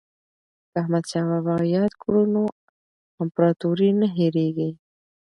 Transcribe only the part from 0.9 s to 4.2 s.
شاه بابا یاد کړو نو امپراتوري نه